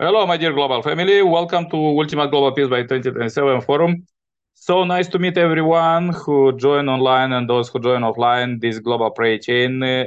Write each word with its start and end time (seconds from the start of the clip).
Hello, 0.00 0.24
my 0.28 0.36
dear 0.36 0.52
global 0.52 0.80
family. 0.80 1.22
Welcome 1.22 1.68
to 1.70 1.76
Ultimate 1.76 2.30
Global 2.30 2.52
Peace 2.52 2.68
by 2.68 2.82
2027 2.82 3.60
Forum. 3.62 4.06
So 4.54 4.84
nice 4.84 5.08
to 5.08 5.18
meet 5.18 5.36
everyone 5.36 6.10
who 6.10 6.56
join 6.56 6.88
online 6.88 7.32
and 7.32 7.50
those 7.50 7.68
who 7.68 7.80
join 7.80 8.02
offline 8.02 8.60
this 8.60 8.78
global 8.78 9.10
prayer 9.10 9.38
chain. 9.38 9.82
Uh, 9.82 10.04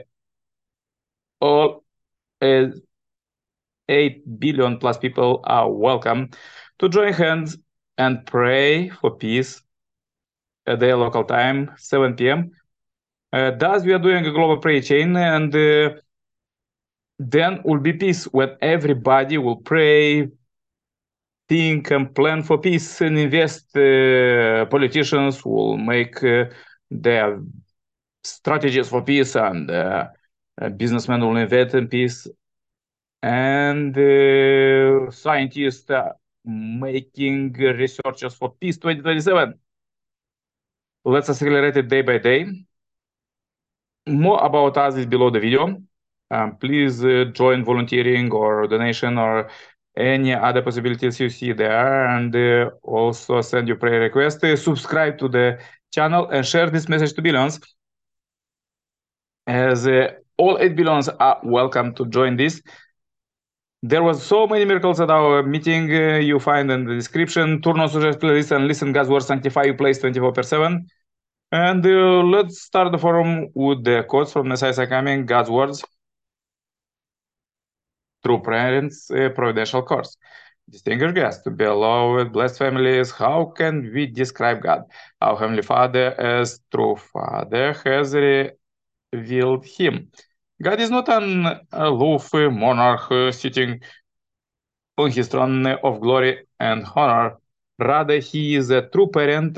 all 1.42 1.84
uh, 2.42 2.68
8 3.90 4.40
billion 4.40 4.78
plus 4.78 4.98
people 4.98 5.42
are 5.44 5.70
welcome 5.70 6.30
to 6.80 6.88
join 6.88 7.12
hands 7.12 7.58
and 7.98 8.26
pray 8.26 8.88
for 8.88 9.18
peace 9.18 9.62
at 10.68 10.80
their 10.80 10.96
local 10.96 11.26
time, 11.26 11.70
7 11.78 12.30
p.m. 12.30 12.52
Uh, 13.34 13.52
thus, 13.52 13.84
we 13.84 13.92
are 13.92 14.00
doing 14.00 14.26
a 14.26 14.32
global 14.32 14.56
prayer 14.58 14.82
chain 14.82 15.18
and 15.18 15.54
uh, 15.54 15.90
then 17.30 17.62
will 17.64 17.80
be 17.80 17.94
peace 17.94 18.26
when 18.26 18.58
everybody 18.62 19.38
will 19.38 19.58
pray, 19.58 20.30
think, 21.48 21.92
and 21.92 22.14
plan 22.16 22.42
for 22.44 22.58
peace 22.58 23.02
and 23.02 23.18
invest. 23.18 23.76
Uh, 23.76 24.66
politicians 24.66 25.44
will 25.46 25.78
make 25.78 26.24
uh, 26.24 26.46
their 26.90 27.40
strategies 28.24 28.90
for 28.90 29.04
peace, 29.04 29.36
and 29.36 29.70
uh, 29.70 30.08
businessmen 30.78 31.22
will 31.22 31.38
invest 31.38 31.76
in 31.76 31.88
peace, 31.88 32.28
and 33.22 33.98
uh, 33.98 35.12
scientists 35.12 35.90
are 35.92 36.16
making 36.46 37.54
researches 37.54 38.34
for 38.34 38.54
peace 38.60 38.78
2027. 38.78 39.54
Let's 41.06 41.30
accelerate 41.30 41.78
it 41.78 41.88
day 41.88 42.02
by 42.02 42.18
day. 42.18 42.46
More 44.08 44.44
about 44.44 44.78
us 44.78 44.96
is 44.96 45.06
below 45.06 45.30
the 45.30 45.40
video 45.40 45.82
um, 46.32 46.56
please 46.56 47.04
uh, 47.04 47.26
join 47.34 47.64
volunteering 47.64 48.32
or 48.32 48.66
donation 48.68 49.18
or 49.18 49.50
any 49.98 50.34
other 50.34 50.62
possibilities 50.62 51.20
you 51.20 51.30
see 51.30 51.52
there. 51.52 52.08
And 52.08 52.36
uh, 52.36 52.72
also 52.84 53.42
send 53.42 53.68
your 53.68 53.78
prayer 53.78 54.00
request. 54.00 54.44
Uh, 54.44 54.56
subscribe 54.56 55.18
to 55.20 55.28
the 55.28 55.60
channel 55.92 56.30
and 56.30 56.46
share 56.46 56.70
this 56.70 56.88
message 56.88 57.14
to 57.14 57.22
billions. 57.22 57.60
As 59.46 59.86
uh, 59.88 60.12
all 60.38 60.58
8 60.60 60.76
billions 60.76 61.10
are 61.10 61.40
welcome 61.44 61.94
to 61.96 62.06
join 62.06 62.38
this. 62.38 62.62
There 63.84 64.04
was 64.04 64.24
so 64.24 64.48
many 64.48 64.64
miracles 64.64 65.02
at 65.02 65.10
our 65.10 65.44
meeting 65.44 65.92
uh, 65.92 66.18
you 66.18 66.40
find 66.40 66.72
in 66.72 66.86
the 66.86 66.94
description. 66.94 67.62
Turn 67.62 67.80
on 67.80 67.90
suggest 67.90 68.20
playlist 68.20 68.56
and 68.56 68.68
listen 68.68 68.94
god's 68.94 69.10
word 69.10 69.24
sanctify 69.24 69.64
you 69.64 69.74
place 69.74 69.98
24 69.98 70.32
per 70.34 70.44
7 70.44 70.88
and 71.52 71.86
uh, 71.86 72.22
let's 72.22 72.62
start 72.62 72.92
the 72.92 73.00
forum 73.00 73.48
with 73.56 73.84
the 73.84 74.06
quotes 74.08 74.32
from 74.32 74.48
Messiah 74.48 74.86
coming 74.86 75.26
god's 75.26 75.50
words 75.50 75.84
True 78.24 78.42
parents' 78.42 79.10
uh, 79.12 79.30
providential 79.30 79.82
course. 79.84 80.18
Distinguished 80.70 81.16
guests, 81.16 81.48
beloved, 81.56 82.32
blessed 82.32 82.60
families, 82.60 83.12
how 83.12 83.46
can 83.58 83.92
we 83.94 84.06
describe 84.08 84.62
God? 84.62 84.84
Our 85.20 85.38
Heavenly 85.38 85.64
Father, 85.64 86.14
as 86.20 86.62
true 86.74 86.96
Father, 86.96 87.74
has 87.84 88.16
revealed 89.14 89.66
Him. 89.66 90.12
God 90.62 90.80
is 90.80 90.92
not 90.92 91.10
an 91.10 91.60
aloof 91.72 92.32
monarch 92.34 93.12
eh, 93.12 93.32
sitting 93.32 93.82
on 94.98 95.12
his 95.12 95.28
throne 95.28 95.66
eh, 95.66 95.78
of 95.84 96.00
glory 96.00 96.46
and 96.60 96.86
honor. 96.96 97.38
Rather, 97.80 98.20
he 98.20 98.56
is 98.56 98.70
a 98.70 98.84
true 98.84 99.10
parent 99.10 99.58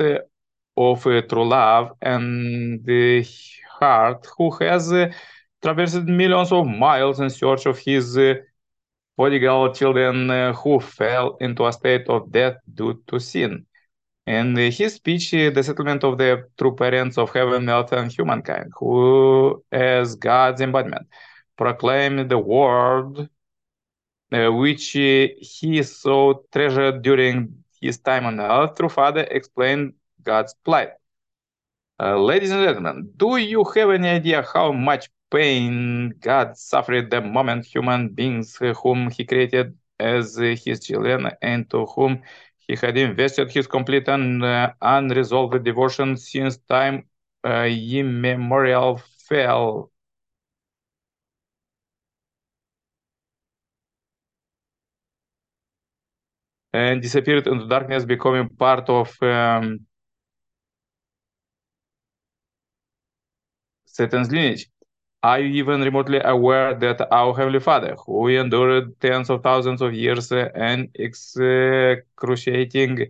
of 0.76 1.02
true 1.02 1.46
love 1.46 1.92
and 2.00 2.88
heart 3.78 4.26
who 4.38 4.50
has 4.60 4.92
traversed 5.62 6.02
millions 6.04 6.52
of 6.52 6.66
miles 6.66 7.20
in 7.20 7.28
search 7.28 7.66
of 7.66 7.78
his 7.78 8.18
prodigal 9.16 9.72
children 9.72 10.30
uh, 10.30 10.52
who 10.52 10.80
fell 10.80 11.36
into 11.40 11.66
a 11.66 11.72
state 11.72 12.08
of 12.08 12.30
death 12.30 12.56
due 12.72 13.02
to 13.06 13.18
sin. 13.18 13.66
In 14.26 14.56
his 14.56 14.94
speech, 14.94 15.32
the 15.32 15.62
settlement 15.62 16.02
of 16.02 16.16
the 16.16 16.48
true 16.56 16.74
parents 16.74 17.18
of 17.18 17.30
heaven, 17.32 17.68
earth, 17.68 17.92
and 17.92 18.10
humankind, 18.10 18.72
who, 18.78 19.62
as 19.70 20.16
God's 20.16 20.62
embodiment, 20.62 21.06
proclaimed 21.56 22.30
the 22.30 22.38
word 22.38 23.28
uh, 24.32 24.50
which 24.50 24.90
he 24.90 25.82
so 25.82 26.44
treasured 26.50 27.02
during 27.02 27.64
his 27.80 27.98
time 27.98 28.26
on 28.26 28.40
earth, 28.40 28.76
through 28.76 28.88
Father 28.88 29.26
explained 29.30 29.92
God's 30.22 30.54
plight. 30.64 30.90
Uh, 32.00 32.18
ladies 32.18 32.50
and 32.50 32.64
gentlemen, 32.64 33.12
do 33.16 33.36
you 33.36 33.62
have 33.62 33.90
any 33.90 34.08
idea 34.08 34.44
how 34.52 34.72
much 34.72 35.08
pain 35.34 36.10
God 36.20 36.56
suffered 36.56 37.10
the 37.10 37.20
moment 37.20 37.66
human 37.66 38.08
beings 38.10 38.56
whom 38.82 39.10
he 39.10 39.24
created 39.24 39.76
as 39.98 40.36
his 40.36 40.80
children 40.86 41.30
and 41.42 41.68
to 41.70 41.86
whom 41.86 42.22
he 42.66 42.76
had 42.76 42.96
invested 42.98 43.50
his 43.50 43.66
complete 43.66 44.08
and 44.08 44.44
uh, 44.44 44.72
unresolved 44.82 45.62
devotion 45.64 46.16
since 46.16 46.56
time 46.58 46.96
uh, 47.44 47.68
immemorial 47.70 49.00
fell 49.28 49.90
and 56.72 57.00
disappeared 57.02 57.46
into 57.46 57.66
darkness, 57.68 58.04
becoming 58.04 58.48
part 58.48 58.88
of 58.90 59.16
um, 59.22 59.80
Satan's 63.86 64.30
lineage. 64.30 64.68
Are 65.24 65.40
you 65.40 65.48
even 65.62 65.80
remotely 65.80 66.20
aware 66.22 66.74
that 66.74 67.00
our 67.10 67.34
Heavenly 67.34 67.60
Father, 67.60 67.96
who 68.06 68.28
endured 68.28 69.00
tens 69.00 69.30
of 69.30 69.42
thousands 69.42 69.80
of 69.80 69.94
years 69.94 70.30
and 70.30 70.90
excruciating 70.94 73.06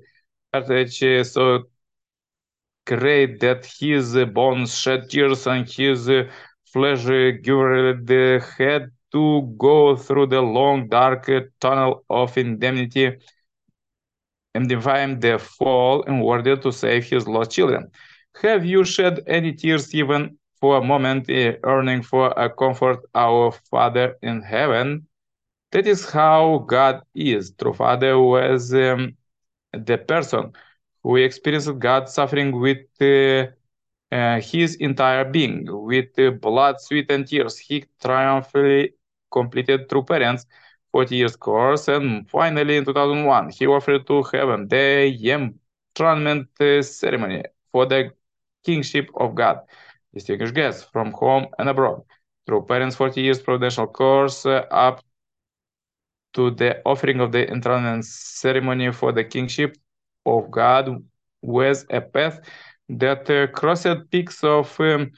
heartache 0.52 1.24
so 1.26 1.64
great 2.86 3.40
that 3.40 3.66
his 3.66 4.14
bones 4.26 4.78
shed 4.78 5.10
tears 5.10 5.44
and 5.48 5.68
his 5.68 6.08
flesh 6.72 7.04
girded 7.42 8.08
had 8.58 8.90
to 9.12 9.52
go 9.58 9.96
through 9.96 10.26
the 10.28 10.40
long 10.40 10.88
dark 10.88 11.28
tunnel 11.60 12.04
of 12.08 12.38
indemnity 12.38 13.16
and 14.54 14.68
define 14.68 15.18
the 15.18 15.36
fall 15.38 16.02
in 16.02 16.20
order 16.22 16.56
to 16.56 16.70
save 16.72 17.04
his 17.10 17.26
lost 17.26 17.50
children? 17.50 17.90
Have 18.42 18.64
you 18.64 18.84
shed 18.84 19.20
any 19.26 19.52
tears 19.52 19.92
even 19.94 20.38
for 20.64 20.78
a 20.78 20.82
moment 20.82 21.28
yearning 21.28 22.02
for 22.02 22.28
a 22.38 22.48
comfort 22.48 22.98
our 23.14 23.52
Father 23.70 24.16
in 24.22 24.40
heaven. 24.40 25.06
That 25.72 25.86
is 25.86 26.08
how 26.08 26.64
God 26.66 27.02
is. 27.14 27.52
True 27.52 27.74
Father 27.74 28.18
was 28.18 28.72
um, 28.72 29.14
the 29.72 29.98
person 29.98 30.52
who 31.02 31.16
experienced 31.16 31.78
God 31.78 32.08
suffering 32.08 32.58
with 32.58 32.78
uh, 32.98 33.48
uh, 34.10 34.40
his 34.40 34.76
entire 34.76 35.26
being, 35.26 35.66
with 35.68 36.18
uh, 36.18 36.30
blood, 36.30 36.80
sweat, 36.80 37.10
and 37.10 37.26
tears. 37.28 37.58
He 37.58 37.84
triumphantly 38.02 38.94
completed 39.30 39.90
True 39.90 40.02
Parents 40.02 40.46
40 40.92 41.16
years 41.16 41.36
course, 41.36 41.88
and 41.88 42.26
finally 42.30 42.78
in 42.78 42.86
2001, 42.86 43.50
he 43.50 43.66
offered 43.66 44.06
to 44.06 44.22
heaven 44.32 44.66
the 44.68 45.12
enthronement 45.30 46.48
uh, 46.58 46.80
ceremony 46.80 47.42
for 47.70 47.84
the 47.84 48.12
kingship 48.64 49.10
of 49.14 49.34
God 49.34 49.58
distinguished 50.14 50.54
guests 50.54 50.84
from 50.92 51.12
home 51.12 51.46
and 51.58 51.68
abroad. 51.68 52.02
Through 52.46 52.66
Parents 52.66 52.96
40 52.96 53.20
Years 53.22 53.40
Providential 53.42 53.86
Course 53.86 54.46
uh, 54.46 54.66
up 54.70 55.02
to 56.34 56.50
the 56.50 56.82
offering 56.84 57.20
of 57.20 57.32
the 57.32 57.50
enthronement 57.50 58.04
ceremony 58.04 58.92
for 58.92 59.12
the 59.12 59.24
kingship 59.24 59.76
of 60.26 60.50
God 60.50 61.02
was 61.42 61.86
a 61.90 62.00
path 62.00 62.40
that 62.88 63.28
uh, 63.30 63.46
crossed 63.48 64.10
peaks 64.10 64.42
of 64.44 64.78
um, 64.80 65.12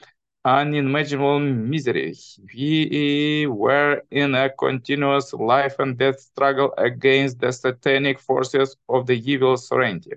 unimaginable 0.45 1.39
misery. 1.39 2.15
We 2.55 3.47
were 3.47 4.01
in 4.11 4.35
a 4.35 4.49
continuous 4.49 5.33
life 5.33 5.75
and 5.79 5.97
death 5.97 6.19
struggle 6.19 6.73
against 6.77 7.39
the 7.39 7.51
satanic 7.51 8.19
forces 8.19 8.77
of 8.87 9.07
the 9.07 9.17
evil 9.31 9.57
sovereignty. 9.57 10.13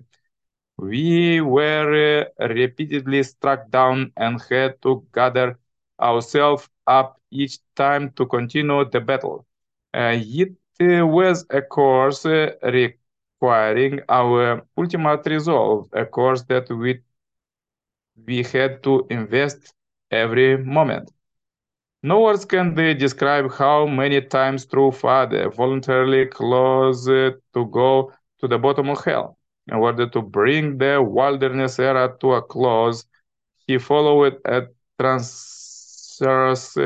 We 0.80 1.42
were 1.42 2.26
repeatedly 2.38 3.22
struck 3.22 3.70
down 3.70 4.12
and 4.16 4.40
had 4.48 4.80
to 4.82 5.06
gather 5.12 5.58
ourselves 6.00 6.68
up 6.86 7.20
each 7.30 7.58
time 7.76 8.12
to 8.12 8.24
continue 8.24 8.88
the 8.88 9.00
battle. 9.00 9.46
Uh, 9.92 10.16
it 10.18 10.56
was 10.80 11.44
a 11.50 11.60
course 11.60 12.24
requiring 12.24 14.00
our 14.08 14.66
ultimate 14.78 15.26
resolve, 15.26 15.88
a 15.92 16.06
course 16.06 16.42
that 16.44 16.70
we, 16.70 17.02
we 18.26 18.42
had 18.42 18.82
to 18.84 19.06
invest 19.10 19.74
every 20.10 20.56
moment. 20.56 21.10
No 22.02 22.22
words 22.22 22.46
can 22.46 22.74
describe 22.74 23.52
how 23.52 23.86
many 23.86 24.22
times 24.22 24.64
True 24.64 24.92
Father 24.92 25.50
voluntarily 25.50 26.24
close 26.24 27.04
to 27.04 27.66
go 27.70 28.12
to 28.38 28.48
the 28.48 28.58
bottom 28.58 28.88
of 28.88 29.04
hell 29.04 29.36
in 29.70 29.76
order 29.76 30.08
to 30.08 30.20
bring 30.20 30.78
the 30.78 31.00
wilderness 31.02 31.78
era 31.78 32.14
to 32.20 32.32
a 32.34 32.42
close, 32.42 33.06
he 33.66 33.78
followed 33.78 34.38
a 34.44 34.66
transverse 34.98 36.76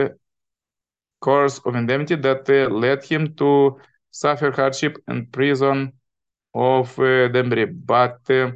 course 1.21 1.59
of 1.65 1.75
indemnity 1.75 2.17
that 2.17 2.47
led 2.71 3.03
him 3.03 3.35
to 3.37 3.81
suffer 4.11 4.51
hardship 4.51 4.99
and 5.09 5.33
prison 5.33 5.93
of 6.55 6.99
uh, 6.99 7.29
Danbury. 7.29 7.65
But 7.67 8.21
uh, 8.31 8.53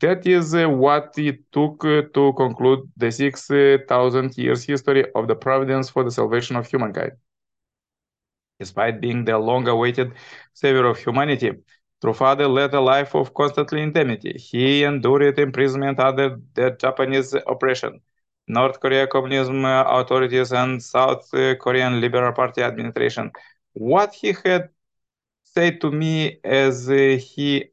that 0.00 0.26
is 0.26 0.54
uh, 0.54 0.68
what 0.68 1.16
it 1.16 1.38
took 1.52 1.84
uh, 1.84 2.02
to 2.14 2.32
conclude 2.34 2.80
the 2.96 3.10
6,000 3.12 4.36
years 4.36 4.64
history 4.64 5.06
of 5.14 5.28
the 5.28 5.36
providence 5.36 5.88
for 5.88 6.02
the 6.02 6.10
salvation 6.10 6.56
of 6.56 6.66
humankind. 6.66 7.12
Despite 8.58 9.00
being 9.00 9.24
the 9.24 9.38
long-awaited 9.38 10.12
savior 10.52 10.86
of 10.86 10.98
humanity, 10.98 11.52
True 12.02 12.12
Father 12.12 12.48
led 12.48 12.74
a 12.74 12.80
life 12.80 13.14
of 13.14 13.32
constant 13.32 13.72
indemnity. 13.72 14.32
He 14.36 14.82
endured 14.82 15.38
imprisonment 15.38 16.00
under 16.00 16.36
the 16.54 16.72
Japanese 16.72 17.32
oppression, 17.46 18.00
North 18.48 18.80
Korea 18.80 19.06
communism 19.06 19.64
authorities, 19.64 20.52
and 20.52 20.82
South 20.82 21.30
Korean 21.30 22.00
Liberal 22.00 22.32
Party 22.32 22.60
administration. 22.60 23.30
What 23.74 24.12
he 24.14 24.34
had 24.44 24.70
said 25.44 25.80
to 25.82 25.92
me 25.92 26.40
as 26.42 26.88
he 26.88 27.66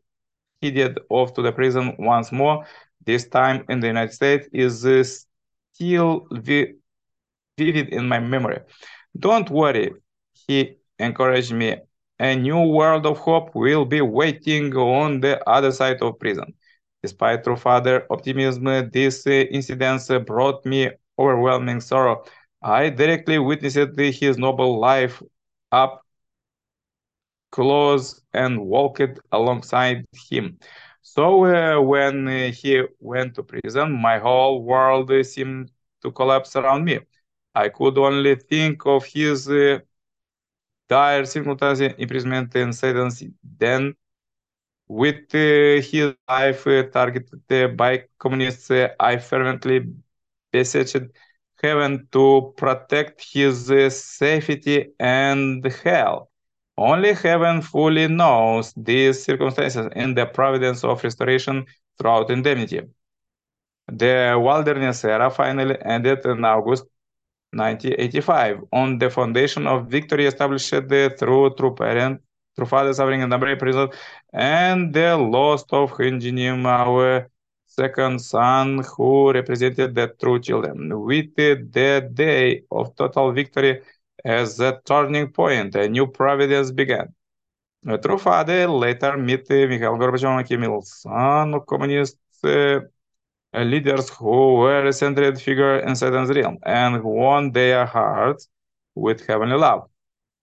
headed 0.61 0.99
off 1.09 1.33
to 1.33 1.41
the 1.41 1.51
prison 1.51 1.95
once 1.97 2.31
more, 2.31 2.67
this 3.03 3.27
time 3.27 3.65
in 3.67 3.79
the 3.79 3.87
United 3.87 4.13
States, 4.13 4.47
is 4.53 5.25
still 5.73 6.27
vi 6.31 6.75
vivid 7.57 7.89
in 7.89 8.07
my 8.07 8.19
memory. 8.19 8.59
Don't 9.17 9.49
worry, 9.49 9.91
he 10.47 10.77
encouraged 10.99 11.51
me. 11.51 11.77
A 12.19 12.35
new 12.35 12.61
world 12.67 13.05
of 13.05 13.17
hope 13.19 13.55
will 13.55 13.85
be 13.85 14.01
waiting 14.01 14.75
on 14.75 15.21
the 15.21 15.41
other 15.49 15.71
side 15.71 16.01
of 16.01 16.19
prison. 16.19 16.53
Despite 17.01 17.43
true 17.43 17.55
father 17.55 18.05
optimism, 18.09 18.65
this 18.91 19.25
incident 19.27 20.25
brought 20.25 20.65
me 20.65 20.91
overwhelming 21.17 21.79
sorrow. 21.81 22.23
I 22.61 22.89
directly 22.89 23.39
witnessed 23.39 23.97
his 23.97 24.37
noble 24.37 24.79
life 24.79 25.21
up 25.71 26.03
close 27.51 28.21
and 28.33 28.59
walked 28.61 29.19
alongside 29.31 30.05
him. 30.29 30.57
So 31.01 31.45
uh, 31.45 31.81
when 31.81 32.27
uh, 32.27 32.51
he 32.51 32.83
went 32.99 33.35
to 33.35 33.43
prison, 33.43 33.91
my 33.91 34.19
whole 34.19 34.63
world 34.63 35.11
seemed 35.25 35.71
to 36.03 36.11
collapse 36.11 36.55
around 36.55 36.85
me. 36.85 36.99
I 37.55 37.69
could 37.69 37.97
only 37.97 38.35
think 38.35 38.85
of 38.85 39.05
his 39.05 39.49
uh, 39.49 39.79
dire 40.89 41.25
simultaneous 41.25 41.93
imprisonment 41.97 42.55
and 42.55 42.75
sentence. 42.75 43.23
Then, 43.43 43.95
with 44.87 45.31
his 45.31 46.15
life 46.27 46.63
targeted 46.91 47.77
by 47.77 48.05
communists, 48.19 48.71
I 48.99 49.17
fervently 49.17 49.93
beseeched 50.51 51.03
heaven 51.61 52.07
to 52.11 52.53
protect 52.57 53.23
his 53.33 53.67
safety 54.03 54.93
and 54.99 55.65
health. 55.83 56.27
Only 56.77 57.13
heaven 57.13 57.61
fully 57.61 58.07
knows 58.07 58.73
these 58.75 59.23
circumstances 59.23 59.87
and 59.95 60.17
the 60.17 60.25
providence 60.25 60.83
of 60.83 61.03
restoration 61.03 61.65
throughout 61.97 62.31
indemnity. 62.31 62.81
The 63.91 64.39
wilderness 64.41 65.03
era 65.03 65.29
finally 65.29 65.77
ended 65.83 66.25
in 66.25 66.45
August 66.45 66.85
1985 67.51 68.63
on 68.71 68.97
the 68.99 69.09
foundation 69.09 69.67
of 69.67 69.87
victory 69.87 70.25
established 70.25 70.69
through 70.69 71.55
true 71.55 71.73
parent, 71.73 72.21
true 72.55 72.65
father 72.65 72.93
suffering 72.93 73.21
and 73.21 73.29
number 73.29 73.55
prison, 73.55 73.89
and 74.33 74.93
the 74.93 75.17
loss 75.17 75.63
of 75.71 75.91
Heungjinnim, 75.91 76.65
our 76.65 77.29
second 77.65 78.19
son, 78.19 78.83
who 78.95 79.31
represented 79.31 79.95
the 79.95 80.07
true 80.19 80.39
children. 80.39 80.89
With 81.01 81.35
the 81.35 82.09
day 82.13 82.63
of 82.71 82.95
total 82.95 83.31
victory 83.31 83.81
as 84.23 84.59
a 84.59 84.79
turning 84.85 85.31
point, 85.31 85.75
a 85.75 85.87
new 85.87 86.07
providence 86.07 86.71
began. 86.71 87.13
A 87.87 87.97
true 87.97 88.17
father 88.17 88.67
later 88.67 89.17
met 89.17 89.49
Mikhail 89.49 89.97
Gorbachev 89.97 90.37
and 90.39 90.47
Kim 90.47 90.63
Il-sung, 90.63 91.61
communist 91.65 92.17
uh, 92.43 92.81
leaders 93.53 94.09
who 94.09 94.55
were 94.55 94.85
a 94.85 94.93
centered 94.93 95.41
figure 95.41 95.79
in 95.79 95.95
Satan's 95.95 96.29
realm 96.29 96.57
and 96.65 97.03
won 97.03 97.51
their 97.51 97.85
hearts 97.85 98.47
with 98.95 99.25
heavenly 99.25 99.57
love. 99.57 99.89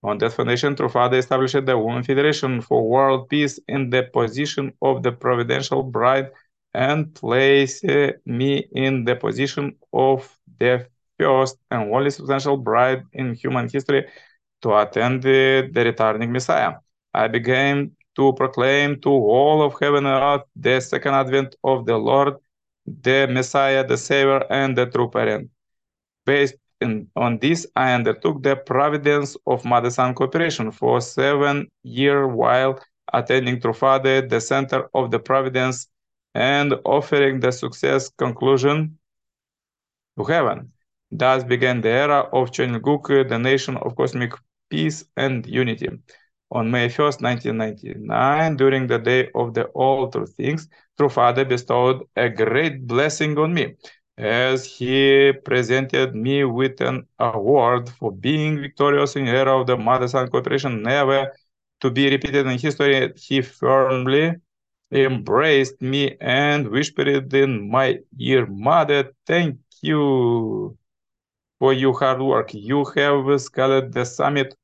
On 0.03 0.17
that 0.19 0.33
foundation, 0.33 0.75
True 0.75 0.89
Father 0.89 1.17
established 1.17 1.65
the 1.65 1.77
Women 1.77 2.03
Federation 2.03 2.61
for 2.61 2.87
World 2.87 3.29
Peace 3.29 3.59
in 3.67 3.89
the 3.89 4.03
position 4.03 4.73
of 4.81 5.03
the 5.03 5.11
providential 5.11 5.83
bride 5.83 6.29
and 6.73 7.13
placed 7.15 7.83
eh, 7.85 8.13
me 8.25 8.67
in 8.73 9.03
the 9.03 9.15
position 9.15 9.75
of 9.91 10.37
the 10.59 10.87
first 11.19 11.57
and 11.71 11.91
only 11.93 12.11
substantial 12.11 12.57
bride 12.57 13.03
in 13.13 13.33
human 13.33 13.67
history 13.67 14.05
to 14.61 14.75
attend 14.77 15.23
the, 15.23 15.69
the 15.71 15.83
returning 15.83 16.31
Messiah. 16.31 16.73
I 17.13 17.27
began 17.27 17.91
to 18.15 18.33
proclaim 18.33 19.01
to 19.01 19.09
all 19.09 19.61
of 19.63 19.75
heaven 19.81 20.05
and 20.05 20.23
earth 20.23 20.47
the 20.55 20.79
second 20.79 21.13
advent 21.15 21.55
of 21.63 21.85
the 21.85 21.97
Lord, 21.97 22.35
the 22.87 23.27
Messiah, 23.29 23.85
the 23.85 23.97
Savior, 23.97 24.43
and 24.49 24.77
the 24.77 24.85
true 24.85 25.09
parent. 25.09 25.49
Based 26.25 26.55
in, 26.81 27.07
on 27.15 27.39
this, 27.39 27.67
I 27.75 27.93
undertook 27.93 28.43
the 28.43 28.55
providence 28.55 29.35
of 29.45 29.65
Mother-Son 29.65 30.13
cooperation 30.13 30.71
for 30.71 31.01
seven 31.01 31.67
years 31.83 32.27
while 32.31 32.79
attending 33.13 33.59
True 33.59 33.73
Father, 33.73 34.21
the 34.21 34.41
center 34.41 34.89
of 34.93 35.11
the 35.11 35.19
providence, 35.19 35.87
and 36.33 36.73
offering 36.85 37.39
the 37.39 37.51
success 37.51 38.09
conclusion 38.17 38.97
to 40.17 40.23
heaven. 40.23 40.71
Thus 41.11 41.43
began 41.43 41.81
the 41.81 41.89
era 41.89 42.29
of 42.33 42.51
Cheonilguk, 42.51 43.29
the 43.29 43.39
nation 43.39 43.77
of 43.77 43.95
cosmic 43.95 44.33
peace 44.69 45.05
and 45.15 45.45
unity. 45.47 45.89
On 46.51 46.69
May 46.69 46.87
1st, 46.89 47.21
1999, 47.21 48.55
during 48.57 48.87
the 48.87 48.99
day 48.99 49.29
of 49.35 49.53
the 49.53 49.65
All 49.65 50.09
Things, 50.09 50.69
True 50.97 51.09
Father 51.09 51.45
bestowed 51.45 52.03
a 52.15 52.29
great 52.29 52.87
blessing 52.87 53.37
on 53.37 53.53
me 53.53 53.75
as 54.17 54.65
he 54.65 55.31
presented 55.45 56.15
me 56.15 56.43
with 56.43 56.81
an 56.81 57.05
award 57.19 57.87
for 57.87 58.11
being 58.11 58.59
victorious 58.59 59.15
in 59.15 59.25
the 59.25 59.31
era 59.31 59.59
of 59.59 59.67
the 59.67 59.77
mother-son 59.77 60.27
cooperation 60.27 60.81
never 60.81 61.31
to 61.81 61.91
be 61.91 62.09
repeated 62.09 62.47
in 62.47 62.57
history. 62.57 63.13
He 63.15 63.41
firmly 63.41 64.35
embraced 64.91 65.79
me 65.81 66.17
and 66.19 66.67
whispered 66.69 67.31
in 67.33 67.69
my 67.69 67.99
ear, 68.17 68.47
Mother, 68.47 69.13
thank 69.27 69.59
you 69.81 70.75
for 71.59 71.73
your 71.73 71.97
hard 71.99 72.21
work. 72.21 72.53
You 72.53 72.85
have 72.95 73.41
scaled 73.41 73.93
the 73.93 74.05
summit 74.05 74.55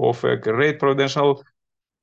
of 0.00 0.24
a 0.24 0.36
great 0.36 0.80
providential 0.80 1.44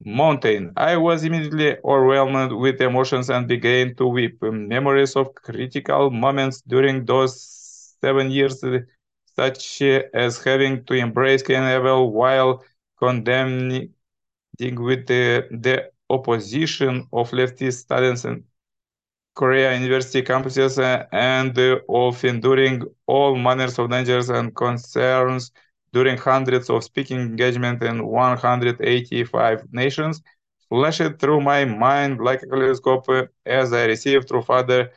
mountain. 0.06 0.74
I 0.78 0.98
was 0.98 1.24
immediately 1.24 1.78
overwhelmed 1.84 2.54
with 2.54 2.82
emotions 2.82 3.30
and 3.30 3.48
began 3.48 3.96
to 3.96 4.08
weep. 4.08 4.42
Memories 4.42 5.16
of 5.16 5.34
critical 5.36 6.10
moments 6.12 6.62
during 6.62 7.06
those 7.06 7.96
seven 8.02 8.32
years, 8.32 8.64
such 9.36 9.82
as 10.14 10.44
having 10.44 10.84
to 10.86 10.94
embrace 10.94 11.42
Cain 11.44 11.64
Abel 11.64 12.12
while 12.12 12.64
condemning 13.00 13.94
with 14.60 15.08
the, 15.08 15.48
the 15.52 15.92
opposition 16.10 17.08
of 17.14 17.32
leftist 17.32 17.80
students 17.82 18.26
and 18.26 18.44
Korea 19.36 19.74
University 19.74 20.22
campuses 20.22 20.78
uh, 20.82 21.06
and 21.12 21.58
uh, 21.58 21.80
of 21.90 22.24
enduring 22.24 22.84
all 23.08 23.36
manners 23.36 23.80
of 23.80 23.90
dangers 23.90 24.30
and 24.30 24.56
concerns 24.56 25.52
during 25.94 26.18
hundreds 26.18 26.70
of 26.70 26.84
speaking 26.84 27.20
engagements 27.20 27.86
in 27.86 28.06
185 28.06 29.64
nations 29.72 30.22
flashed 30.70 31.20
through 31.20 31.40
my 31.40 31.64
mind 31.66 32.20
like 32.20 32.42
a 32.44 32.48
kaleidoscope 32.48 33.30
as 33.46 33.72
I 33.72 33.86
received 33.86 34.28
through 34.28 34.42
Father 34.42 34.92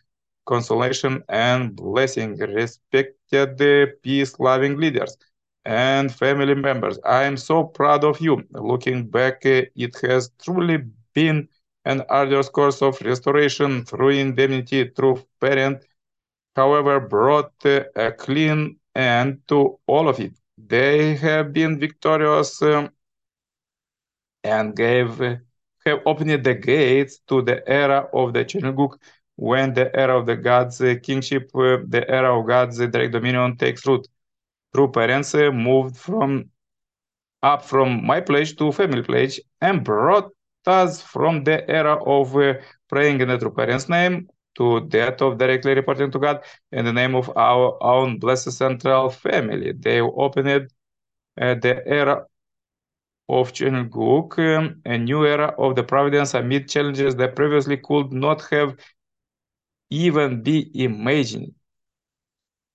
consolation 0.47 1.23
and 1.29 1.76
blessing, 1.76 2.37
respected 2.38 4.03
peace-loving 4.03 4.79
leaders 4.79 5.17
and 5.65 6.15
family 6.15 6.55
members. 6.55 6.99
I 7.05 7.25
am 7.25 7.37
so 7.37 7.65
proud 7.65 8.05
of 8.05 8.21
you. 8.21 8.45
Looking 8.53 9.09
back, 9.09 9.45
it 9.45 9.97
has 10.03 10.31
truly 10.43 10.85
been 11.12 11.49
an 11.85 12.03
arduous 12.09 12.49
course 12.49 12.81
of 12.81 13.00
restoration 13.03 13.85
through 13.85 14.11
indemnity, 14.11 14.88
through 14.88 15.25
parent, 15.41 15.85
however, 16.55 17.00
brought 17.00 17.53
a 17.65 18.12
clean 18.17 18.79
end 18.95 19.41
to 19.49 19.79
all 19.87 20.09
of 20.09 20.21
it. 20.21 20.33
They 20.59 21.15
have 21.17 21.53
been 21.53 21.79
victorious 21.79 22.61
um, 22.63 22.91
and 24.45 24.75
gave 24.77 25.19
have 25.19 26.01
opened 26.05 26.45
the 26.45 26.55
gates 26.55 27.21
to 27.29 27.43
the 27.43 27.67
era 27.69 28.09
of 28.13 28.33
the 28.33 28.45
Cheonilguk, 28.45 28.99
when 29.37 29.73
the 29.75 29.95
era 29.95 30.19
of 30.19 30.27
the 30.27 30.37
God's 30.37 30.79
kingship, 31.03 31.51
uh, 31.55 31.79
the 31.87 32.05
era 32.09 32.39
of 32.39 32.47
God's 32.47 32.79
direct 32.79 33.13
dominion 33.13 33.57
takes 33.57 33.87
root. 33.87 34.07
True 34.75 34.91
parents 34.91 35.35
moved 35.35 35.97
from 35.97 36.51
up 37.43 37.65
from 37.65 38.05
my 38.05 38.21
pledge 38.21 38.57
to 38.57 38.73
family 38.73 39.03
pledge 39.03 39.41
and 39.61 39.85
brought 39.85 40.31
us 40.67 41.01
from 41.03 41.45
the 41.45 41.69
era 41.71 41.95
of 42.05 42.37
uh, 42.37 42.55
praying 42.89 43.21
in 43.21 43.29
the 43.29 43.39
true 43.39 43.51
parent's 43.53 43.89
name 43.89 44.29
to 44.57 44.81
that 44.91 45.21
of 45.23 45.39
directly 45.39 45.75
reporting 45.75 46.11
to 46.11 46.19
God 46.19 46.43
in 46.73 46.85
the 46.85 46.93
name 46.93 47.15
of 47.15 47.31
our 47.37 47.77
own 47.83 48.19
blessed 48.19 48.53
central 48.53 49.11
family. 49.11 49.73
They 49.73 50.01
opened 50.01 50.49
uh, 50.49 51.55
the 51.55 51.83
era 51.87 52.27
of 53.29 53.53
Cheonguk, 53.53 54.39
um, 54.39 54.81
a 54.85 54.99
new 54.99 55.25
era 55.25 55.55
of 55.59 55.75
the 55.75 55.83
providence 55.83 56.35
amid 56.35 56.69
challenges 56.69 57.17
that 57.17 57.37
previously 57.37 57.77
could 57.77 58.13
not 58.13 58.43
have 58.51 58.77
even 59.91 60.43
be 60.43 60.71
imagined. 60.83 61.53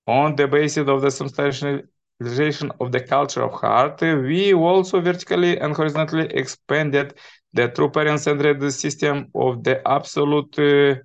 On 0.07 0.35
the 0.35 0.47
basis 0.47 0.87
of 0.87 1.01
the 1.01 1.07
substantialization 1.07 2.71
of 2.79 2.91
the 2.91 2.99
culture 2.99 3.43
of 3.43 3.53
heart, 3.53 4.01
we 4.01 4.53
also 4.53 4.99
vertically 4.99 5.59
and 5.59 5.75
horizontally 5.75 6.25
expanded 6.33 7.17
the 7.53 7.67
true 7.69 7.89
parent-centered 7.89 8.71
system 8.71 9.27
of 9.35 9.63
the 9.63 9.85
absolute 9.87 10.57
uh, 10.59 10.95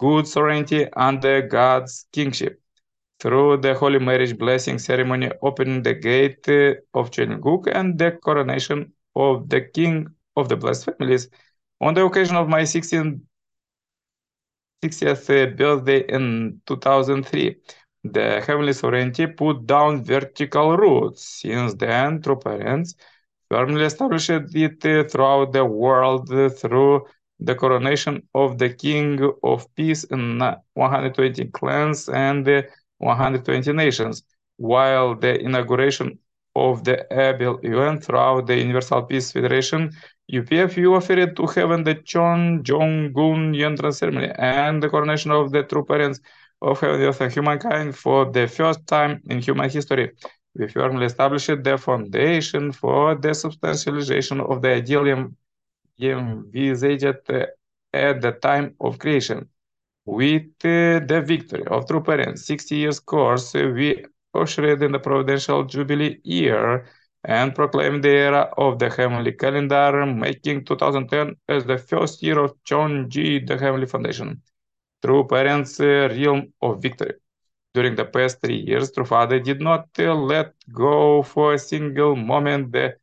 good 0.00 0.26
sovereignty 0.26 0.88
under 0.94 1.42
God's 1.42 2.06
kingship 2.12 2.60
through 3.20 3.58
the 3.58 3.74
Holy 3.74 3.98
Marriage 3.98 4.36
blessing 4.38 4.78
ceremony 4.78 5.30
opening 5.42 5.82
the 5.82 5.94
gate 5.94 6.48
uh, 6.48 6.98
of 6.98 7.10
Cheonguk 7.10 7.68
and 7.72 7.98
the 7.98 8.12
coronation 8.12 8.92
of 9.14 9.48
the 9.50 9.60
King 9.62 10.08
of 10.36 10.48
the 10.48 10.56
Blessed 10.56 10.86
Families. 10.86 11.28
On 11.80 11.94
the 11.94 12.04
occasion 12.04 12.36
of 12.36 12.48
my 12.48 12.64
16th, 12.64 13.20
60th 14.82 15.28
uh, 15.30 15.46
birthday 15.54 16.00
in 16.08 16.60
2003, 16.66 17.56
the 18.04 18.42
Heavenly 18.46 18.72
Sovereignty 18.72 19.26
put 19.26 19.66
down 19.66 20.02
vertical 20.04 20.76
roots. 20.76 21.42
Since 21.42 21.74
then, 21.74 22.22
true 22.22 22.36
parents 22.36 22.94
firmly 23.50 23.84
established 23.84 24.30
it 24.30 24.86
uh, 24.86 25.04
throughout 25.08 25.52
the 25.52 25.64
world 25.64 26.28
through 26.28 27.04
the 27.40 27.54
coronation 27.54 28.22
of 28.34 28.58
the 28.58 28.70
King 28.70 29.18
of 29.42 29.66
Peace 29.74 30.04
in 30.04 30.38
120 30.74 31.44
clans 31.46 32.08
and 32.08 32.46
120 32.98 33.72
nations, 33.72 34.22
while 34.56 35.14
the 35.14 35.40
inauguration 35.40 36.18
of 36.54 36.84
the 36.84 37.06
Abel 37.12 37.58
event 37.62 38.04
throughout 38.04 38.46
the 38.46 38.56
Universal 38.56 39.02
Peace 39.02 39.32
Federation, 39.32 39.90
UPFU 40.32 40.96
offered 40.96 41.36
to 41.36 41.46
heaven 41.46 41.82
the 41.82 41.94
Cheon 41.94 42.62
Jeong 42.62 43.12
Gung 43.12 43.60
entrance 43.60 43.98
ceremony 43.98 44.30
and 44.38 44.82
the 44.82 44.88
coronation 44.88 45.30
of 45.30 45.50
the 45.50 45.62
true 45.62 45.84
parents 45.84 46.20
of 46.62 46.78
heaven, 46.80 47.00
earth, 47.02 47.20
and 47.20 47.32
humankind 47.32 47.96
for 47.96 48.30
the 48.30 48.46
first 48.46 48.86
time 48.86 49.20
in 49.30 49.40
human 49.40 49.70
history. 49.70 50.12
We 50.54 50.68
firmly 50.68 51.06
established 51.06 51.62
the 51.62 51.78
foundation 51.78 52.72
for 52.72 53.14
the 53.14 53.30
substantialization 53.30 54.40
of 54.50 54.62
the 54.62 54.74
ideal 54.74 55.30
envisaged 56.08 57.04
at 57.92 58.20
the 58.20 58.32
time 58.40 58.74
of 58.80 58.98
creation. 58.98 59.48
With 60.04 60.42
uh, 60.64 61.00
the 61.10 61.22
victory 61.24 61.64
of 61.66 61.86
true 61.86 62.02
parents, 62.02 62.46
60 62.46 62.76
years 62.76 62.98
course, 63.00 63.54
uh, 63.54 63.70
we 63.74 64.04
ushered 64.34 64.82
in 64.82 64.92
the 64.92 64.98
providential 64.98 65.64
jubilee 65.64 66.18
year 66.24 66.84
and 67.24 67.54
proclaimed 67.54 68.02
the 68.02 68.10
era 68.10 68.48
of 68.56 68.78
the 68.78 68.88
heavenly 68.90 69.32
calendar, 69.32 70.04
making 70.06 70.64
2010 70.64 71.34
as 71.48 71.64
the 71.64 71.78
first 71.78 72.22
year 72.22 72.38
of 72.38 72.54
Chonji, 72.64 73.46
the 73.46 73.56
heavenly 73.58 73.86
foundation. 73.86 74.40
True 75.04 75.26
parents' 75.26 75.80
uh, 75.80 76.08
realm 76.10 76.52
of 76.62 76.80
victory. 76.82 77.14
During 77.74 77.94
the 77.96 78.04
past 78.04 78.40
three 78.40 78.56
years, 78.66 78.90
True 78.92 79.04
Father 79.04 79.38
did 79.40 79.60
not 79.60 79.88
let 79.98 80.54
go 80.72 81.22
for 81.22 81.54
a 81.54 81.58
single 81.58 82.16
moment 82.16 82.72
the 82.72 82.94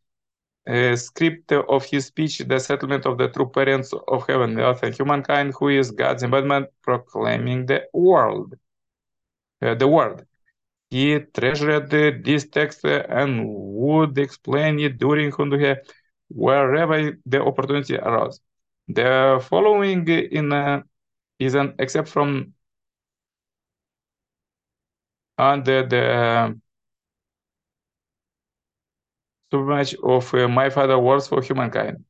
script 0.95 1.51
of 1.51 1.85
his 1.85 2.05
speech, 2.07 2.39
the 2.39 2.59
settlement 2.59 3.05
of 3.05 3.17
the 3.17 3.29
true 3.29 3.49
parents 3.49 3.93
of 4.07 4.27
heaven, 4.27 4.59
earth, 4.59 4.83
and 4.83 4.93
humankind, 4.93 5.53
who 5.57 5.69
is 5.69 5.91
God's 5.91 6.23
embodiment, 6.23 6.67
proclaiming 6.81 7.65
the 7.65 7.83
world, 7.93 8.55
uh, 9.61 9.75
the 9.75 9.87
word. 9.87 10.25
He 10.89 11.19
treasured 11.19 11.89
this 11.89 12.47
text 12.49 12.85
and 12.85 13.43
would 13.47 14.17
explain 14.17 14.79
it 14.79 14.97
during 14.97 15.31
Hoon 15.31 15.49
Dok 15.49 15.59
Hae 15.59 15.75
wherever 16.29 17.17
the 17.25 17.41
opportunity 17.43 17.97
arose. 17.97 18.39
The 18.87 19.45
following 19.49 20.07
in 20.07 20.51
uh, 20.53 20.81
is 21.39 21.55
an 21.55 21.75
except 21.79 22.07
from 22.07 22.53
under 25.37 25.85
the 25.85 26.59
so 29.51 29.63
much 29.63 29.95
of 30.03 30.33
uh, 30.33 30.47
My 30.47 30.69
Father 30.69 30.97
Words 30.99 31.27
for 31.27 31.41
Humankind. 31.41 32.03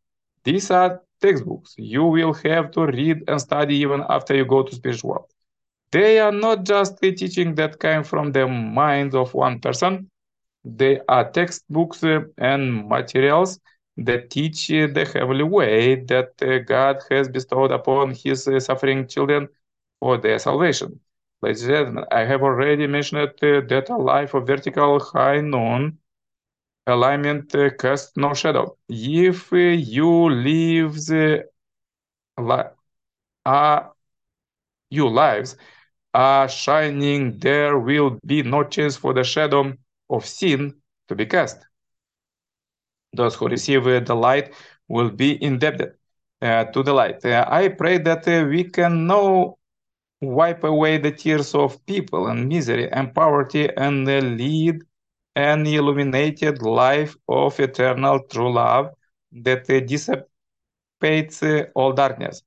These 0.43 0.71
are 0.71 1.01
textbooks 1.21 1.75
you 1.77 2.03
will 2.03 2.33
have 2.33 2.71
to 2.71 2.85
read 2.87 3.23
and 3.27 3.39
study 3.41 3.75
even 3.77 4.03
after 4.09 4.35
you 4.35 4.45
go 4.45 4.63
to 4.63 4.75
spiritual 4.75 5.09
world. 5.11 5.31
They 5.91 6.19
are 6.19 6.31
not 6.31 6.63
just 6.63 6.97
a 7.03 7.11
teaching 7.11 7.55
that 7.55 7.79
came 7.79 8.03
from 8.03 8.31
the 8.31 8.47
mind 8.47 9.15
of 9.15 9.33
one 9.33 9.59
person. 9.59 10.09
They 10.63 10.99
are 11.07 11.29
textbooks 11.31 12.03
and 12.37 12.87
materials 12.87 13.59
that 13.97 14.29
teach 14.29 14.67
the 14.67 15.09
heavenly 15.13 15.43
way 15.43 15.95
that 16.05 16.31
uh, 16.41 16.59
God 16.59 16.97
has 17.09 17.29
bestowed 17.29 17.71
upon 17.71 18.11
his 18.13 18.47
uh, 18.47 18.59
suffering 18.59 19.07
children 19.07 19.47
for 19.99 20.17
their 20.17 20.39
salvation. 20.39 20.99
Ladies 21.41 21.63
and 21.63 21.71
gentlemen, 21.71 22.05
I 22.11 22.25
have 22.25 22.41
already 22.43 22.87
mentioned 22.87 23.31
that 23.41 23.89
a 23.89 23.95
life 23.97 24.33
of 24.33 24.47
vertical 24.47 24.99
high 24.99 25.41
noon 25.41 25.97
alignment 26.87 27.53
cast 27.79 28.17
no 28.17 28.33
shadow. 28.33 28.77
If 28.89 29.51
you 29.51 30.29
lives 30.29 31.11
are 33.45 33.93
you 34.89 35.07
lives 35.09 35.55
are 36.13 36.47
shining, 36.49 37.37
there 37.39 37.77
will 37.77 38.19
be 38.25 38.43
no 38.43 38.63
chance 38.63 38.95
for 38.97 39.13
the 39.13 39.23
shadow 39.23 39.73
of 40.09 40.25
sin 40.25 40.73
to 41.07 41.15
be 41.15 41.25
cast. 41.25 41.65
Those 43.13 43.35
who 43.35 43.47
receive 43.47 43.83
the 43.83 44.15
light 44.15 44.53
will 44.87 45.09
be 45.09 45.41
indebted 45.43 45.93
uh, 46.41 46.65
to 46.65 46.83
the 46.83 46.93
light. 46.93 47.23
Uh, 47.25 47.45
I 47.47 47.69
pray 47.69 47.97
that 47.99 48.27
uh, 48.27 48.47
we 48.47 48.63
can 48.65 49.07
now 49.07 49.55
wipe 50.21 50.63
away 50.63 50.97
the 50.97 51.11
tears 51.11 51.53
of 51.55 51.85
people 51.85 52.27
and 52.27 52.47
misery 52.47 52.91
and 52.91 53.13
poverty 53.13 53.69
and 53.77 54.05
lead 54.05 54.81
an 55.37 55.67
illuminated 55.67 56.61
life 56.63 57.15
of 57.29 57.59
eternal 57.59 58.19
true 58.31 58.51
love 58.51 58.89
that 59.31 59.65
dissipates 59.87 61.43
all 61.75 61.93
darkness. 61.93 62.41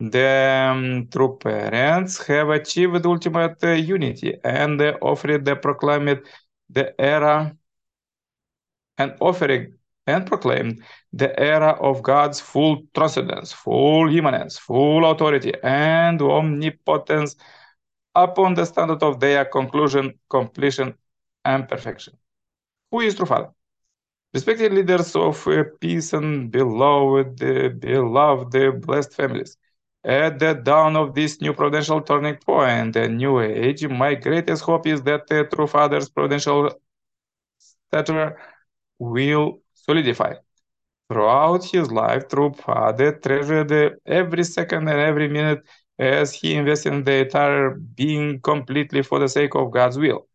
The 0.00 0.70
um, 0.72 1.08
true 1.12 1.38
parents 1.38 2.18
have 2.26 2.50
achieved 2.50 3.06
ultimate 3.06 3.62
unity 3.62 4.34
and 4.44 4.80
offered 5.00 5.44
the 5.44 5.56
proclaimed 5.56 6.22
the 6.68 7.00
era 7.00 7.56
and 8.98 9.14
offering 9.20 9.74
and 10.06 10.26
proclaimed 10.26 10.82
the 11.12 11.38
era 11.38 11.70
of 11.80 12.02
God's 12.02 12.40
full 12.40 12.82
transcendence, 12.94 13.52
full 13.52 14.14
immanence, 14.14 14.58
full 14.58 15.10
authority, 15.10 15.52
and 15.62 16.20
omnipotence 16.20 17.36
upon 18.14 18.54
the 18.54 18.64
standard 18.66 19.02
of 19.02 19.20
their 19.20 19.44
conclusion, 19.44 20.18
completion, 20.28 20.94
and 21.44 21.68
perfection. 21.68 22.14
Who 22.94 23.00
is 23.00 23.16
true 23.16 23.26
father? 23.26 23.50
Respected 24.32 24.72
leaders 24.72 25.16
of 25.16 25.48
uh, 25.48 25.64
peace 25.80 26.12
and 26.12 26.48
beloved, 26.48 27.42
uh, 27.42 27.70
beloved, 27.70 28.86
blessed 28.86 29.12
families. 29.14 29.56
At 30.04 30.38
the 30.38 30.54
dawn 30.54 30.94
of 30.94 31.12
this 31.12 31.40
new 31.40 31.54
providential 31.54 32.02
turning 32.02 32.36
point, 32.36 32.94
a 32.94 33.08
new 33.08 33.40
age, 33.40 33.84
my 33.88 34.14
greatest 34.14 34.62
hope 34.62 34.86
is 34.86 35.02
that 35.02 35.26
the 35.26 35.42
true 35.42 35.66
father's 35.66 36.08
providential 36.08 36.70
stature 37.90 38.38
will 39.00 39.58
solidify. 39.72 40.34
Throughout 41.08 41.64
his 41.64 41.90
life, 41.90 42.28
true 42.28 42.52
father 42.52 43.10
treasured 43.18 43.98
every 44.06 44.44
second 44.44 44.88
and 44.88 45.00
every 45.00 45.26
minute 45.26 45.64
as 45.98 46.32
he 46.32 46.54
invested 46.54 46.92
in 46.92 47.02
the 47.02 47.24
entire 47.24 47.70
being 47.70 48.40
completely 48.40 49.02
for 49.02 49.18
the 49.18 49.28
sake 49.28 49.56
of 49.56 49.72
God's 49.72 49.98
will. 49.98 50.28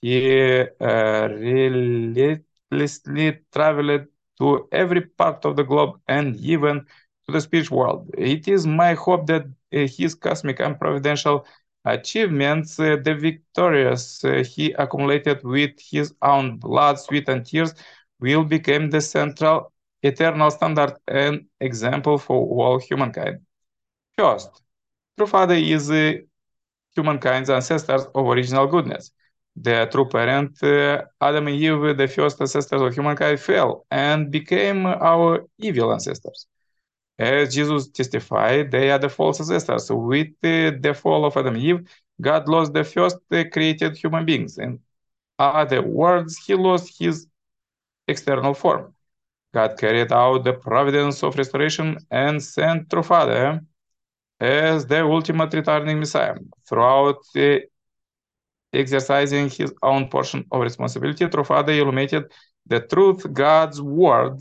He 0.00 0.60
uh, 0.80 1.28
relentlessly 1.30 3.38
traveled 3.52 4.06
to 4.38 4.68
every 4.72 5.02
part 5.02 5.44
of 5.44 5.56
the 5.56 5.64
globe 5.64 6.00
and 6.08 6.36
even 6.36 6.86
to 7.26 7.32
the 7.32 7.40
spiritual 7.40 7.78
world. 7.78 8.10
It 8.16 8.48
is 8.48 8.66
my 8.66 8.94
hope 8.94 9.26
that 9.26 9.42
uh, 9.44 9.86
his 9.96 10.14
cosmic 10.14 10.60
and 10.60 10.78
providential 10.78 11.46
achievements, 11.84 12.78
uh, 12.80 12.96
the 13.02 13.14
victorious 13.14 14.24
uh, 14.24 14.42
he 14.46 14.72
accumulated 14.72 15.42
with 15.44 15.72
his 15.90 16.14
own 16.22 16.56
blood, 16.58 16.98
sweat, 16.98 17.28
and 17.28 17.44
tears, 17.46 17.74
will 18.20 18.44
become 18.44 18.90
the 18.90 19.00
central, 19.00 19.72
eternal 20.02 20.50
standard 20.50 20.94
and 21.08 21.46
example 21.60 22.18
for 22.18 22.36
all 22.46 22.78
humankind. 22.78 23.40
First, 24.16 24.62
True 25.16 25.26
Father 25.26 25.54
is 25.54 25.90
uh, 25.90 26.12
humankind's 26.94 27.50
ancestors 27.50 28.06
of 28.14 28.26
original 28.26 28.66
goodness 28.66 29.10
the 29.56 29.88
true 29.90 30.08
parent, 30.08 30.62
uh, 30.62 31.02
Adam 31.20 31.48
and 31.48 31.56
Eve, 31.56 31.96
the 31.96 32.08
first 32.08 32.40
ancestors 32.40 32.80
of 32.80 32.94
humankind, 32.94 33.40
fell 33.40 33.86
and 33.90 34.30
became 34.30 34.86
our 34.86 35.46
evil 35.58 35.92
ancestors. 35.92 36.46
As 37.18 37.54
Jesus 37.54 37.88
testified, 37.88 38.70
they 38.70 38.90
are 38.90 38.98
the 38.98 39.08
false 39.08 39.40
ancestors. 39.40 39.90
With 39.90 40.28
uh, 40.42 40.72
the 40.80 40.94
fall 40.98 41.24
of 41.26 41.36
Adam 41.36 41.54
and 41.54 41.62
Eve, 41.62 41.88
God 42.20 42.48
lost 42.48 42.72
the 42.72 42.84
first 42.84 43.18
uh, 43.30 43.44
created 43.52 43.96
human 43.96 44.24
beings. 44.24 44.58
In 44.58 44.80
other 45.38 45.82
words, 45.82 46.38
he 46.38 46.54
lost 46.54 46.98
his 46.98 47.26
external 48.08 48.54
form. 48.54 48.94
God 49.52 49.78
carried 49.78 50.12
out 50.12 50.44
the 50.44 50.52
providence 50.52 51.22
of 51.22 51.36
restoration 51.36 51.98
and 52.10 52.42
sent 52.42 52.88
through 52.88 53.02
Father 53.02 53.60
as 54.38 54.86
the 54.86 55.02
ultimate 55.04 55.52
returning 55.52 55.98
Messiah. 55.98 56.36
Throughout 56.68 57.18
the 57.34 57.62
exercising 58.72 59.48
his 59.50 59.72
own 59.82 60.08
portion 60.08 60.44
of 60.50 60.62
responsibility, 60.62 61.26
Father 61.28 61.72
illuminated 61.72 62.30
the 62.66 62.80
truth, 62.80 63.32
God's 63.32 63.80
word, 63.82 64.40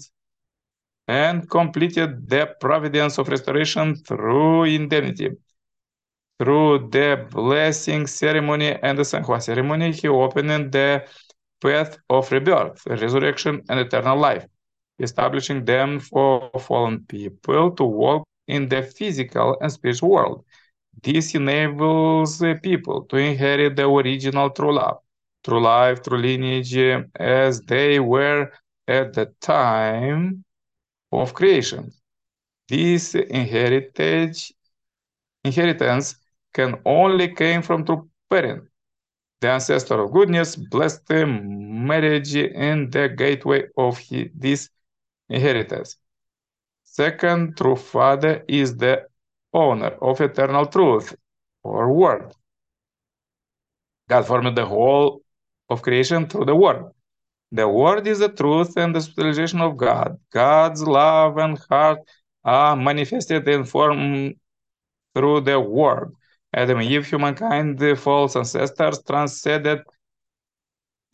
and 1.08 1.50
completed 1.50 2.30
the 2.30 2.56
providence 2.60 3.18
of 3.18 3.28
restoration 3.28 3.96
through 3.96 4.66
indemnity. 4.66 5.32
Through 6.40 6.90
the 6.92 7.28
blessing 7.32 8.08
ceremony 8.08 8.78
and 8.82 8.98
the 8.98 9.04
Seonghwa 9.04 9.42
ceremony, 9.42 9.92
he 9.92 10.08
opened 10.08 10.72
the 10.72 11.06
path 11.62 11.98
of 12.10 12.32
rebirth, 12.32 12.86
resurrection, 12.86 13.62
and 13.70 13.80
eternal 13.80 14.18
life, 14.18 14.46
establishing 15.00 15.66
them 15.66 16.00
for 16.00 16.50
fallen 16.60 17.04
people 17.08 17.72
to 17.72 17.84
walk 17.84 18.26
in 18.48 18.70
the 18.70 18.84
physical 18.84 19.58
and 19.60 19.72
spiritual 19.72 20.10
world. 20.10 20.46
This 21.02 21.36
enables 21.36 22.42
uh, 22.42 22.56
people 22.62 23.04
to 23.06 23.18
inherit 23.18 23.76
the 23.76 23.88
original 23.88 24.50
true 24.50 24.74
love, 24.74 25.00
true 25.44 25.62
life, 25.62 26.02
true 26.04 26.18
lineage, 26.18 26.76
uh, 26.78 27.04
as 27.16 27.62
they 27.62 28.00
were 28.00 28.52
at 28.88 29.14
the 29.14 29.28
time 29.40 30.44
of 31.12 31.34
creation. 31.34 31.92
This 32.68 33.16
inheritance, 33.16 34.52
inheritance 35.44 36.16
can 36.54 36.80
only 36.86 37.34
came 37.34 37.62
from 37.62 37.86
true 37.86 38.10
parent. 38.30 38.68
The 39.42 39.52
ancestor 39.52 40.02
of 40.02 40.12
goodness 40.12 40.56
blessed 40.56 41.10
marriage 41.10 42.36
in 42.36 42.90
the 42.90 43.10
gateway 43.10 43.64
of 43.78 43.98
his, 43.98 44.28
this 44.36 44.70
inheritance. 45.30 45.98
Second, 46.84 47.56
true 47.56 47.78
father 47.78 48.44
is 48.48 48.76
the 48.76 49.09
owner 49.54 49.98
of 50.02 50.22
eternal 50.22 50.66
truth 50.66 51.16
or 51.64 51.92
word. 51.92 52.34
God 54.08 54.26
formed 54.26 54.58
the 54.58 54.66
whole 54.66 55.22
of 55.70 55.82
creation 55.82 56.28
through 56.28 56.46
the 56.46 56.56
word. 56.56 56.86
The 57.52 57.68
word 57.68 58.08
is 58.08 58.20
the 58.20 58.30
truth 58.30 58.78
and 58.78 58.96
the 58.96 59.02
spiritualization 59.02 59.62
of 59.62 59.78
God. 59.78 60.18
God's 60.32 60.84
love 60.84 61.38
and 61.38 61.58
heart 61.70 62.00
are 62.44 62.76
manifested 62.76 63.48
in 63.48 63.64
form 63.66 64.34
through 65.16 65.42
the 65.42 65.60
word. 65.60 66.14
Adam 66.54 66.80
and 66.80 66.90
Eve, 66.90 67.06
humankind, 67.06 67.78
the 67.78 67.96
false 67.96 68.36
ancestors, 68.36 69.02
transcended, 69.04 69.82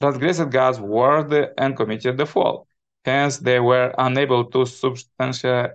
transgressed 0.01 0.49
God's 0.49 0.79
word 0.79 1.33
and 1.57 1.75
committed 1.75 2.17
the 2.17 2.25
fall. 2.25 2.67
Hence, 3.03 3.37
they 3.37 3.59
were 3.59 3.93
unable 3.97 4.45
to 4.45 4.65
substantiate 4.65 5.71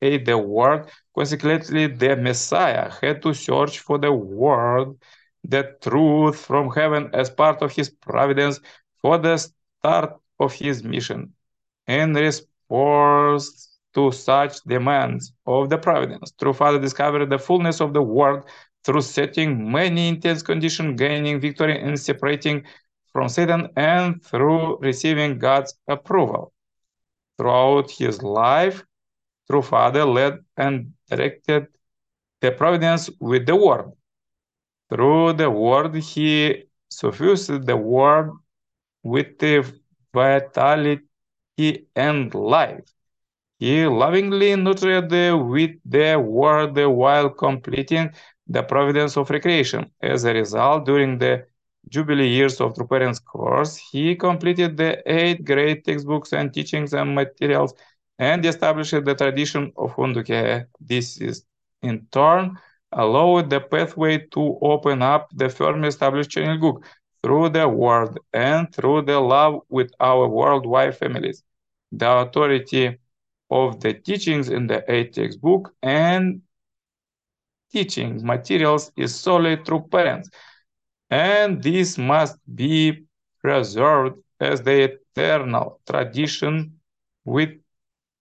the 0.00 0.38
word. 0.38 0.88
Consequently, 1.18 1.88
the 1.88 2.14
Messiah 2.14 2.92
had 3.02 3.20
to 3.22 3.34
search 3.34 3.80
for 3.80 3.98
the 3.98 4.12
word, 4.12 4.94
the 5.42 5.74
truth 5.82 6.38
from 6.46 6.70
heaven 6.70 7.10
as 7.12 7.28
part 7.28 7.60
of 7.60 7.72
his 7.72 7.90
providence 7.90 8.60
for 9.02 9.18
the 9.18 9.36
start 9.36 10.12
of 10.38 10.52
his 10.52 10.84
mission. 10.84 11.32
In 11.88 12.14
response 12.14 13.78
to 13.94 14.12
such 14.12 14.62
demands 14.62 15.32
of 15.44 15.70
the 15.70 15.78
providence, 15.78 16.30
True 16.40 16.52
Father 16.52 16.78
discovered 16.78 17.28
the 17.30 17.38
fullness 17.40 17.80
of 17.80 17.94
the 17.94 18.02
word 18.02 18.44
through 18.84 19.02
setting 19.02 19.72
many 19.72 20.06
intense 20.06 20.40
conditions, 20.40 20.96
gaining 21.00 21.40
victory 21.40 21.80
and 21.80 21.98
separating 21.98 22.64
from 23.12 23.28
Satan, 23.28 23.70
and 23.74 24.22
through 24.22 24.78
receiving 24.78 25.40
God's 25.40 25.74
approval. 25.88 26.52
Throughout 27.38 27.90
his 27.90 28.22
life, 28.22 28.84
True 29.50 29.62
Father 29.62 30.04
led 30.04 30.38
and 30.56 30.92
directed 31.08 31.68
the 32.40 32.52
providence 32.52 33.10
with 33.20 33.46
the 33.46 33.56
word. 33.56 33.92
Through 34.90 35.34
the 35.34 35.50
word, 35.50 35.94
he 35.96 36.64
suffused 36.90 37.66
the 37.66 37.76
word 37.76 38.32
with 39.02 39.38
the 39.38 39.64
vitality 40.12 41.86
and 41.94 42.34
life. 42.34 42.84
He 43.58 43.86
lovingly 43.86 44.54
nurtured 44.56 45.10
with 45.10 45.70
the 45.84 46.16
word 46.16 46.76
while 46.76 47.30
completing 47.30 48.12
the 48.46 48.62
providence 48.62 49.16
of 49.16 49.30
recreation. 49.30 49.90
As 50.00 50.24
a 50.24 50.32
result, 50.32 50.86
during 50.86 51.18
the 51.18 51.46
Jubilee 51.88 52.28
years 52.28 52.60
of 52.60 52.74
True 52.74 52.86
Parents 52.86 53.18
course, 53.18 53.76
he 53.76 54.14
completed 54.14 54.76
the 54.76 55.02
eight 55.10 55.44
great 55.44 55.84
textbooks 55.84 56.32
and 56.32 56.52
teachings 56.52 56.92
and 56.92 57.14
materials 57.14 57.74
and 58.18 58.44
established 58.44 59.04
the 59.04 59.14
tradition 59.14 59.72
of 59.76 59.92
Hoon 59.92 60.12
Dok 60.12 60.28
Hae. 60.28 60.64
This 60.80 61.20
is 61.20 61.44
in 61.82 62.06
turn 62.10 62.58
allowed 62.92 63.50
the 63.50 63.60
pathway 63.60 64.18
to 64.18 64.58
open 64.62 65.02
up 65.02 65.30
the 65.34 65.48
firmly 65.48 65.88
established 65.88 66.30
Cheonilguk 66.30 66.82
through 67.22 67.50
the 67.50 67.68
word 67.68 68.18
and 68.32 68.72
through 68.74 69.02
the 69.02 69.20
love 69.20 69.60
with 69.68 69.92
our 70.00 70.28
worldwide 70.28 70.96
families. 70.96 71.42
The 71.92 72.10
authority 72.10 72.98
of 73.50 73.80
the 73.80 73.94
teachings 73.94 74.48
in 74.48 74.66
the 74.66 74.84
eight 74.90 75.14
textbook 75.14 75.74
and 75.82 76.42
teaching 77.72 78.24
materials 78.24 78.90
is 78.96 79.14
solely 79.14 79.56
through 79.64 79.88
parents, 79.90 80.30
and 81.10 81.62
this 81.62 81.98
must 81.98 82.38
be 82.54 83.04
preserved 83.42 84.16
as 84.40 84.62
the 84.62 84.98
eternal 85.16 85.80
tradition 85.86 86.78
which 87.24 87.58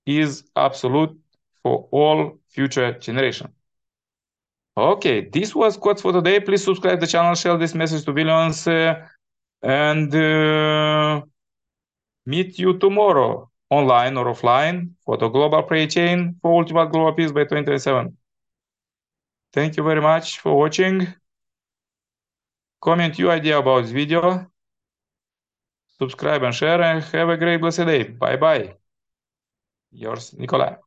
is 0.07 0.43
absolute 0.55 1.15
for 1.61 1.87
all 1.91 2.39
future 2.47 2.93
generations. 2.93 3.51
Okay, 4.77 5.27
this 5.29 5.55
was 5.55 5.75
quotes 5.75 6.01
for 6.01 6.13
today. 6.13 6.39
Please 6.39 6.63
subscribe 6.63 6.99
the 6.99 7.07
channel, 7.07 7.33
share 7.35 7.57
this 7.57 7.73
message 7.73 8.05
to 8.05 8.13
billions, 8.13 8.67
uh, 8.67 9.07
and 9.63 10.13
uh, 10.13 11.21
meet 12.25 12.59
you 12.59 12.77
tomorrow, 12.77 13.49
online 13.71 14.17
or 14.17 14.25
offline, 14.25 14.91
for 15.03 15.17
the 15.17 15.27
global 15.29 15.63
prayer 15.63 15.87
chain 15.87 16.35
for 16.41 16.53
ultimate 16.53 16.91
global 16.91 17.13
peace 17.13 17.31
by 17.31 17.43
2027. 17.43 18.15
Thank 19.51 19.77
you 19.77 19.83
very 19.83 20.01
much 20.01 20.39
for 20.39 20.55
watching. 20.55 21.07
Comment 22.79 23.17
your 23.17 23.31
idea 23.31 23.57
about 23.57 23.81
this 23.81 23.91
video. 23.91 24.45
Subscribe 25.97 26.43
and 26.43 26.53
share 26.53 26.79
and 26.81 27.03
have 27.03 27.29
a 27.29 27.37
great 27.37 27.57
blessed 27.57 27.87
day. 27.87 28.03
Bye 28.03 28.35
bye. 28.37 28.76
Yours, 29.91 30.33
Nikolai. 30.37 30.79